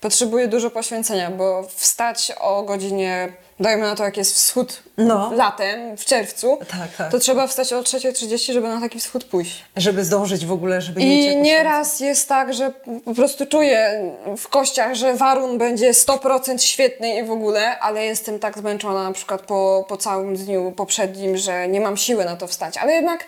[0.00, 5.32] potrzebuje dużo poświęcenia, bo wstać o godzinie, dajmy na to jak jest wschód No.
[5.34, 7.10] latem, w czerwcu, Tak, tak.
[7.12, 9.64] to trzeba wstać o 3.30, żeby na taki wschód pójść.
[9.76, 12.72] Żeby zdążyć w ogóle, żeby nie I nieraz jest tak, że
[13.04, 14.02] po prostu czuję
[14.36, 19.12] w kościach, że warun będzie 100% świetny i w ogóle, ale jestem tak zmęczona na
[19.12, 22.76] przykład po, po całym dniu poprzednim, że nie mam siły na to wstać.
[22.76, 23.24] Ale jednak,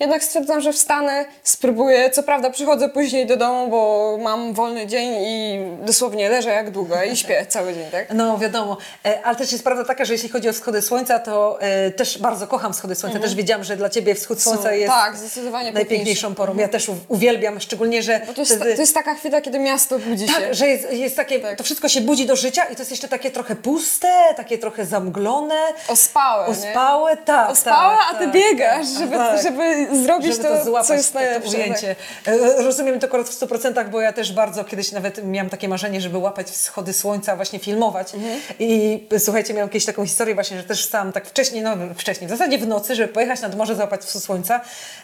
[0.00, 2.10] jednak stwierdzam, że wstanę, spróbuję.
[2.10, 7.02] Co prawda przychodzę później do domu, bo mam wolny dzień i dosłownie leżę jak długo
[7.02, 8.06] i śpię cały dzień, tak?
[8.14, 8.76] No wiadomo,
[9.06, 12.18] E, ale też jest prawda taka, że jeśli chodzi o wschody słońca, to e, też
[12.18, 13.18] bardzo kocham wschody słońca.
[13.18, 16.56] Też wiedziałam, że dla Ciebie wschód słońca Są- jest tak, zdecydowanie najpiękniejszą porą.
[16.56, 20.28] Ja też uwielbiam, szczególnie, że to jest, wtedy- to jest taka chwila, kiedy miasto budzi
[20.28, 20.34] się.
[20.34, 21.58] Tak, że jest, jest takie, Tak.
[21.58, 24.86] to wszystko się budzi do życia i to jest jeszcze takie trochę puste, takie trochę
[24.86, 25.54] zamglone,
[25.88, 26.52] Ospałe, nie?
[26.52, 27.50] ospałe, tak.
[27.50, 29.42] Ospała, tak, a ty tak, biegasz, tak, żeby, tak.
[29.42, 31.50] żeby zrobić żeby to, to złapać, co jest najlepsze.
[31.50, 31.58] tak.
[31.60, 31.96] ujęcie.
[32.26, 36.00] E, Rozumiem to akurat w 100%, bo ja też bardzo kiedyś nawet miałam takie marzenie,
[36.00, 38.14] żeby łapać wschody słońca, właśnie filmować.
[38.14, 38.40] Mhm.
[38.58, 42.30] I słuchajcie, miałam kiedyś taką historię właśnie, że też wstałam tak wcześniej, no wcześniej, w
[42.30, 44.60] zasadzie w nocy, żeby pojechać nad morze, złapać wschód słońca.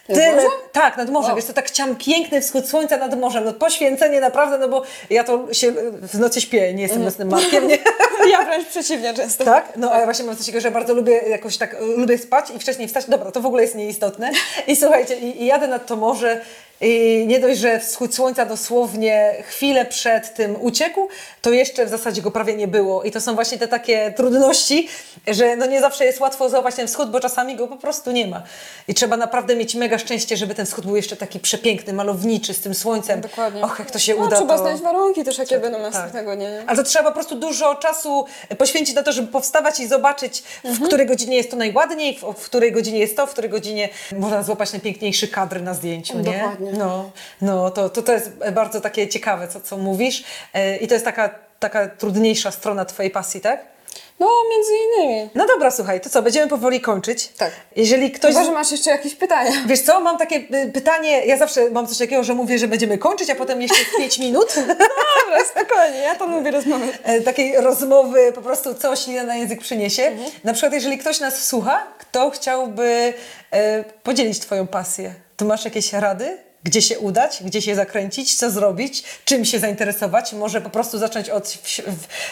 [0.06, 0.42] Tyle?
[0.72, 1.30] Tak, nad morzem.
[1.30, 1.36] Wow.
[1.36, 3.44] Wiesz, to tak chciałam piękny wschód słońca nad morzem.
[3.44, 7.68] No poświęcenie naprawdę, no bo ja to się w nocy śpię, nie jestem nocnym markiem,
[7.68, 7.78] nie?
[8.30, 9.44] Ja wręcz przeciwnie często.
[9.44, 9.72] Tak?
[9.76, 12.58] No ale właśnie mam coś takiego, że bardzo lubię jakoś tak, y, lubię spać i
[12.58, 13.04] wcześniej wstać.
[13.08, 14.30] Dobra, to w ogóle jest nieistotne.
[14.68, 16.44] I słuchajcie, i, i jadę nad to morze
[16.80, 21.08] i nie dość, że wschód słońca dosłownie chwilę przed tym uciekł,
[21.42, 23.02] to jeszcze w zasadzie go prawie nie było.
[23.02, 24.88] I to są właśnie te takie trudności,
[25.26, 28.26] że no nie zawsze jest łatwo złapać ten wschód, bo czasami go po prostu nie
[28.26, 28.42] ma.
[28.88, 32.60] I trzeba naprawdę mieć mega szczęście, żeby ten wschód był jeszcze taki przepiękny, malowniczy, z
[32.60, 33.20] tym słońcem.
[33.20, 33.62] Dokładnie.
[33.62, 34.36] Och, jak to się No, uda.
[34.36, 34.60] trzeba to...
[34.62, 35.92] znaleźć warunki też, jakie będą Tak.
[35.92, 36.50] następnego dnia.
[36.50, 36.62] nie?
[36.66, 38.26] Ale to trzeba po prostu dużo czasu
[38.58, 42.44] poświęcić na to, żeby powstawać i zobaczyć, w której godzinie jest to najładniej, w, w
[42.44, 46.56] której godzinie jest to, w której godzinie można złapać najpiękniejszy kadr na zdjęciu, nie?
[46.70, 47.10] Dokładnie.
[47.40, 50.24] No, no to, to, to jest bardzo takie ciekawe, co, co mówisz.
[50.54, 53.78] E, I to jest taka, taka trudniejsza strona Twojej pasji, tak?
[54.20, 55.30] No, między innymi.
[55.34, 57.28] No dobra, słuchaj, to co, będziemy powoli kończyć.
[57.28, 57.50] Tak.
[57.76, 58.34] Jeżeli ktoś...
[58.34, 59.50] Chyba, że masz jeszcze jakieś pytania.
[59.66, 62.98] Wiesz co, mam takie y, pytanie, ja zawsze mam coś takiego, że mówię, że będziemy
[62.98, 64.54] kończyć, a potem jeszcze 5 minut.
[65.24, 66.96] Dobra, spokojnie, ja to lubię rozmawiać.
[67.02, 70.12] e, takiej rozmowy, po prostu co ślina na język przyniesie.
[70.44, 73.14] Na przykład, jeżeli ktoś nas słucha, kto chciałby
[73.50, 76.47] e, podzielić Twoją pasję, to masz jakieś rady?
[76.62, 80.32] Gdzie się udać, gdzie się zakręcić, co zrobić, czym się zainteresować?
[80.32, 81.58] Może po prostu zacząć od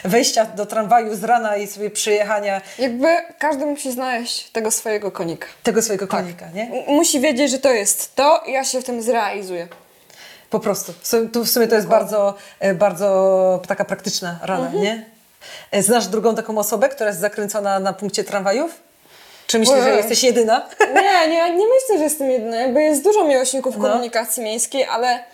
[0.04, 3.06] wejścia do tramwaju z rana i sobie przyjechania Jakby
[3.38, 5.46] każdy musi znaleźć tego swojego konika.
[5.62, 6.70] tego swojego konika, nie?
[6.88, 9.68] Musi wiedzieć, że to jest to i ja się w tym zrealizuję.
[10.50, 10.92] Po prostu.
[11.00, 15.04] W sumie, tu w sumie to jest bardzo, e, bardzo taka praktyczna rada, nie?
[15.70, 18.85] E, Znasz drugą taką osobę, która jest zakręcona na punkcie tramwajów?
[19.46, 20.68] Czy myślisz, że jesteś jedyna?
[20.94, 22.56] Nie, nie, nie myślę, że jestem jedyna.
[22.56, 23.88] Jakby jest dużo miłośników No.
[23.88, 25.24] komunikacji miejskiej, ale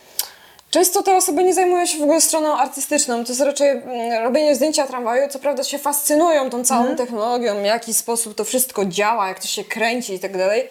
[0.71, 3.25] często te osoby nie zajmują się w ogóle stroną artystyczną.
[3.25, 5.29] To jest raczej mm, robienie zdjęcia tramwaju.
[5.29, 6.99] Co prawda się fascynują tą całą Mhm.
[6.99, 10.69] technologią, w jaki sposób to wszystko działa, jak to się kręci i tak dalej.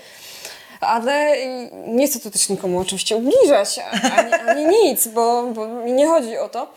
[0.81, 3.79] Ale y, nie chcę tu też nikomu oczywiście ubliżać,
[4.17, 6.67] ani, ani nic, bo, bo mi nie chodzi o to.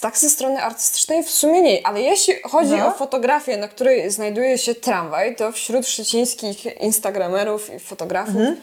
[0.00, 2.86] Tak ze strony artystycznej w sumie nie, ale jeśli chodzi No.
[2.86, 8.56] o fotografię, na której znajduje się tramwaj, to wśród szczecińskich instagramerów i fotografów Mhm.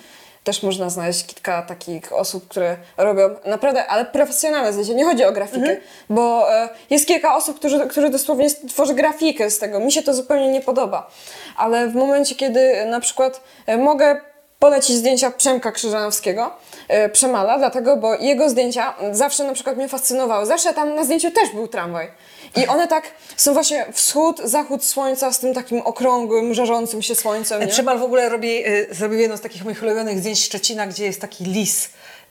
[0.43, 4.93] też można znaleźć kilka takich osób, które robią naprawdę, ale profesjonalne zdjęcia.
[4.93, 5.77] Nie chodzi o grafikę, Mhm.
[6.09, 9.79] bo e, jest kilka osób, którzy, którzy dosłownie tworzy grafikę z tego.
[9.79, 11.11] Mi się to zupełnie nie podoba.
[11.57, 14.21] Ale w momencie, kiedy na przykład e, mogę
[14.59, 16.51] polecić zdjęcia Przemka Krzyżanowskiego,
[16.87, 20.45] e, Przemala, dlatego, bo jego zdjęcia zawsze na przykład mnie fascynowały.
[20.45, 22.11] Zawsze tam na zdjęciu też był tramwaj.
[22.55, 23.03] I one tak
[23.37, 27.61] są właśnie wschód, zachód słońca z tym takim okrągłym, żarzącym się słońcem.
[27.61, 27.67] Nie?
[27.67, 31.21] Przemal w ogóle robi, y, zrobił jedno z takich moich ulubionych zdjęć Szczecina, gdzie jest
[31.21, 31.89] taki lis.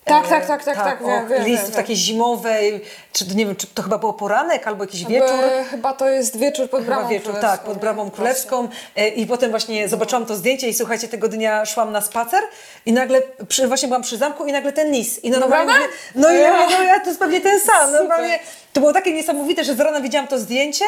[0.08, 1.72] Tak, tak, tak, tak, tak, wiem, o, wiem, wiem, w wiem.
[1.72, 5.28] takiej zimowej, czy nie wiem, czy to chyba było poranek albo jakiś wieczór.
[5.28, 9.08] Chyba, chyba to jest wieczór pod Chyba bramą wieczór, królewską, tak, pod bramą królewską E,
[9.08, 12.42] i potem właśnie zobaczyłam to zdjęcie i słuchajcie, tego dnia szłam na spacer
[12.86, 15.24] i nagle, przy, właśnie byłam przy zamku i nagle ten lis.
[15.24, 15.88] I normalnie Naprawdę?
[16.14, 17.92] mówię, no i ja, no ja to jest pewnie ten sam.
[17.92, 18.38] Normalnie,
[18.78, 20.84] to było takie niesamowite, że z rana widziałam to zdjęcie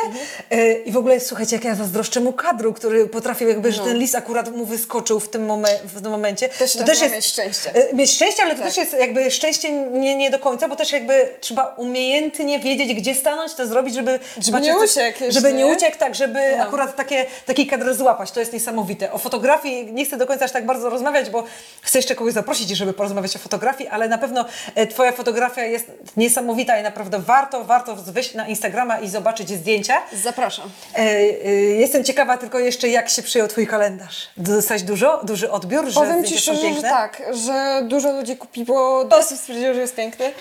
[0.50, 3.98] e, i w ogóle słuchajcie, jak ja zazdroszczę mu kadru, który potrafił jakby, że ten
[3.98, 6.48] lis akurat mu wyskoczył w tym, momen, w tym momencie.
[6.52, 6.58] No.
[6.58, 7.70] Też to trzeba mieć szczęście.
[7.70, 7.82] Tak.
[7.92, 10.92] e, Mieć szczęście, ale to też jest jakby szczęście nie, nie do końca, bo też
[10.92, 14.18] jakby trzeba umiejętnie wiedzieć, gdzie stanąć, to zrobić, żeby...
[14.40, 15.66] Żeby nie uciekł Żeby nie nie?
[15.76, 16.62] uciekł, tak, żeby No.
[16.64, 18.30] akurat takie, taki kadr złapać.
[18.30, 19.12] To jest niesamowite.
[19.12, 21.44] O fotografii nie chcę do końca aż tak bardzo rozmawiać, bo
[21.82, 25.86] chcę jeszcze kogoś zaprosić, żeby porozmawiać o fotografii, ale na pewno e, twoja fotografia jest
[26.16, 27.79] niesamowita i naprawdę warto, warto
[28.12, 30.02] wyjść na Instagrama i zobaczyć zdjęcia.
[30.22, 30.70] Zapraszam.
[30.94, 34.28] E, e, jestem ciekawa tylko jeszcze, jak się przyjął twój kalendarz.
[34.36, 36.90] Dostać dużo, duży odbiór, że Powiem zdjęcia Ci są szczerze, że piękne?
[36.90, 40.32] tak, że dużo ludzi kupiło, dosyć stwierdziło, że jest piękny.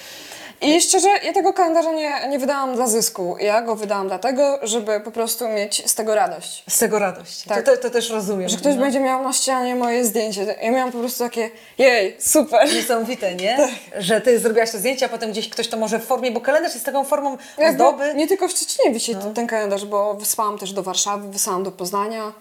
[0.62, 3.38] I szczerze, ja tego kalendarza nie, nie wydałam dla zysku.
[3.40, 6.64] Ja go wydałam dlatego, żeby po prostu mieć z tego radość.
[6.70, 7.44] Z tego radość.
[7.44, 7.66] Tak.
[7.66, 8.50] To, to, to też rozumiem.
[8.50, 8.82] Że ktoś no.
[8.82, 10.56] będzie miał na ścianie moje zdjęcie.
[10.62, 12.74] Ja miałam po prostu takie, jej, super.
[12.74, 13.58] Niesamowite, nie?
[13.58, 14.04] Tak.
[14.04, 16.74] Że ty zrobiłaś to zdjęcie, a potem gdzieś ktoś to może w formie, bo kalendarz
[16.74, 18.14] jest taką formą ozdoby.
[18.16, 19.34] Nie tylko w Szczecinie wisi No.
[19.34, 22.34] ten- kalendarz, bo wysłałam też do Warszawy, wysłałam do Poznania.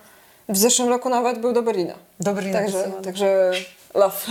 [0.49, 1.95] W zeszłym roku nawet był do Berlina.
[2.21, 3.53] Do Berlina Także, także
[3.99, 4.17] love.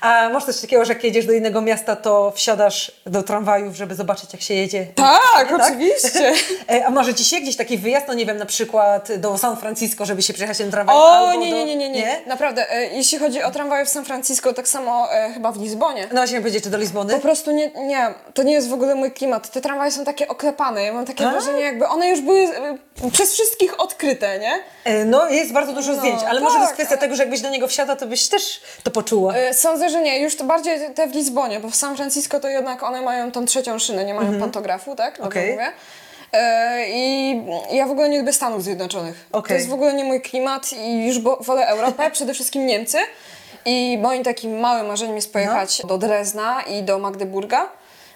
[0.00, 3.94] A masz coś takiego, że jak jedziesz do innego miasta, to wsiadasz do tramwajów, żeby
[3.94, 4.86] zobaczyć, jak się jedzie?
[4.94, 6.32] tak, oczywiście.
[6.70, 9.56] E, A może ci się gdzieś taki wyjazd, no nie wiem, na przykład do San
[9.56, 11.02] Francisco, żeby się przejechać tym tramwajem?
[11.02, 12.20] O, nie, nie, nie, nie, nie.
[12.26, 16.08] Naprawdę, e, jeśli chodzi o tramwaje w San Francisco, tak samo e, chyba w Lizbonie.
[16.10, 17.14] No właśnie powiedzieć, czy do Lizbony?
[17.14, 19.50] Po prostu nie, nie, to nie jest w ogóle mój klimat.
[19.50, 20.82] Te tramwaje są takie oklepane.
[20.82, 21.32] Ja mam takie Tak?
[21.32, 22.48] wrażenie, jakby one już były
[23.12, 24.62] przez wszystkich odkryte, nie?
[25.06, 27.50] No jest bardzo dużo zdjęć, ale może to jest tak, kwestia tego, że jakbyś do
[27.50, 29.34] niego wsiadła, to byś też to poczuła.
[29.34, 30.18] E, Sądzę, że nie.
[30.20, 33.44] Już to bardziej te w Lizbonie, bo w San Francisco to jednak one mają tą
[33.44, 35.18] trzecią szynę, nie mają pantografu, tak?
[35.18, 35.44] Dobrze Mhm.
[35.44, 35.52] Okej.
[35.52, 35.72] mówię?
[36.32, 39.26] E, I ja w ogóle nie lubię Stanów Zjednoczonych.
[39.32, 39.48] Okej.
[39.48, 42.98] To jest w ogóle nie mój klimat i już wolę Europę, przede wszystkim Niemcy.
[43.64, 47.68] I moim takim małym marzeniem jest pojechać do Drezna i do Magdeburga,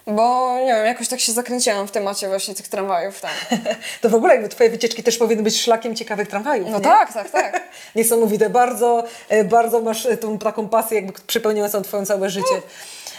[0.07, 3.31] bo nie wiem, jakoś tak się zakręciłam w temacie właśnie tych tramwajów tam.
[4.01, 6.85] To w ogóle jakby twoje wycieczki też powinny być szlakiem ciekawych tramwajów, No nie?
[6.85, 7.62] tak, tak, tak.
[7.97, 12.55] Niesamowite, bardzo, e, bardzo masz e, tą taką pasję, jakby przepełniającą twoje całe życie.
[12.57, 12.62] E,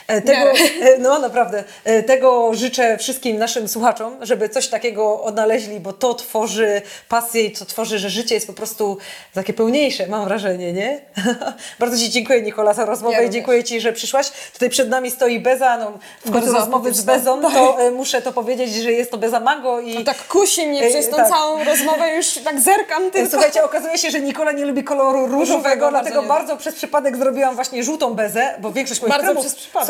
[0.07, 5.93] Tego, e, no naprawdę, e, tego życzę wszystkim naszym słuchaczom, żeby coś takiego odnaleźli, bo
[5.93, 8.97] to tworzy pasję i to tworzy, że życie jest po prostu
[9.33, 11.01] takie pełniejsze, mam wrażenie, nie?
[11.79, 14.31] bardzo Ci dziękuję Nikola za rozmowę Ja i dziękuję Ci, że przyszłaś.
[14.53, 15.91] Tutaj przed nami stoi Beza, no
[16.25, 17.01] w końcu rozmowy z.
[17.01, 19.95] Bezą, to e, muszę to powiedzieć, że jest to Beza Mango i...
[19.95, 21.29] To tak kusi mnie E, przez tą tak.
[21.29, 23.29] całą rozmowę, już tak zerkam tylko.
[23.29, 27.17] Słuchajcie, okazuje się, że Nikola nie lubi koloru różowego, Różowego dlatego bardzo bardzo, przez przypadek
[27.17, 29.45] zrobiłam właśnie żółtą bezę, bo większość moich Bardzo kremów...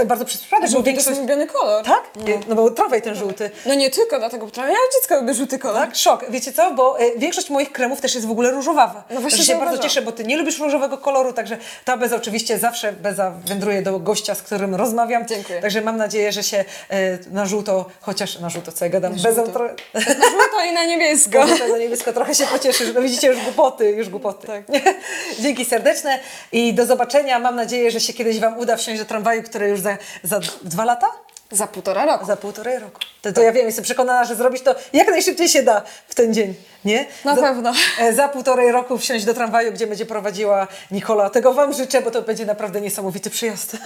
[0.05, 1.85] Słuchaj, bardzo przez przypadek, bo Żółty to jest ulubiony kolor.
[1.85, 2.03] Tak?
[2.47, 3.51] No bo tramwaj ten żółty.
[3.65, 5.81] No nie tylko dlatego, bo ja dziecko lubię żółty kolor.
[5.81, 5.95] Tak?
[5.95, 6.25] Szok.
[6.29, 6.73] Wiecie co?
[6.73, 9.03] Bo e, większość moich kremów też jest w ogóle różowawa.
[9.09, 12.59] No właśnie się bardzo cieszę, bo ty nie lubisz różowego koloru, także ta beza oczywiście
[12.59, 15.27] zawsze beza wędruje do gościa, z którym rozmawiam.
[15.27, 15.61] Dziękuję.
[15.61, 19.35] Także mam nadzieję, że się e, na żółto, chociaż na żółto, co ja gadam, bezą
[19.35, 19.51] żółto.
[19.51, 19.75] trochę...
[19.93, 21.45] Na żółto i na niebiesko.
[21.69, 24.47] Na niebiesko trochę się pocieszy, że no widzicie już głupoty, już głupoty.
[24.47, 24.63] Tak.
[25.43, 26.19] Dzięki serdeczne
[26.51, 27.39] i do zobaczenia.
[27.39, 30.85] Mam nadzieję, że się kiedyś Wam uda wsiąść do tramwaju, który już za, za dwa
[30.85, 31.07] lata?
[31.51, 32.25] Za półtora roku.
[32.25, 32.99] Za półtorej roku.
[33.21, 36.33] To, to ja wiem, jestem przekonana, że zrobić to jak najszybciej się da w ten
[36.33, 36.53] dzień,
[36.85, 37.05] nie?
[37.25, 37.73] Na za, pewno.
[37.99, 41.29] e, Za półtorej roku wsiąść do tramwaju, gdzie będzie prowadziła Nikola.
[41.29, 43.77] Tego Wam życzę, bo to będzie naprawdę niesamowity przyjazd.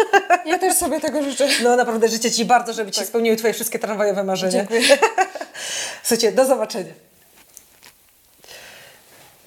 [0.45, 1.47] Ja też sobie tego życzę.
[1.63, 4.51] No naprawdę życzę Ci bardzo, żeby Ci się spełniły Twoje wszystkie tramwajowe marzenia.
[4.51, 4.81] Dziękuję.
[6.03, 6.93] Słuchajcie, do zobaczenia.